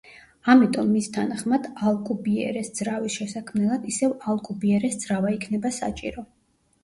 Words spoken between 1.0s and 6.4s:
თანახმად ალკუბიერეს ძრავის შესაქმნელად ისევ ალკუბიერეს ძრავა იქნება საჭირო.